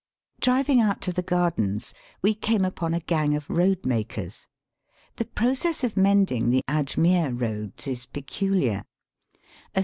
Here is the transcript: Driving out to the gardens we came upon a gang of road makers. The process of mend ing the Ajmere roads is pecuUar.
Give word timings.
Driving 0.39 0.81
out 0.81 0.99
to 1.01 1.13
the 1.13 1.21
gardens 1.21 1.93
we 2.23 2.33
came 2.33 2.65
upon 2.65 2.95
a 2.95 3.01
gang 3.01 3.35
of 3.35 3.47
road 3.51 3.85
makers. 3.85 4.47
The 5.17 5.25
process 5.25 5.83
of 5.83 5.95
mend 5.95 6.31
ing 6.31 6.49
the 6.49 6.63
Ajmere 6.67 7.39
roads 7.39 7.85
is 7.85 8.07
pecuUar. 8.07 8.85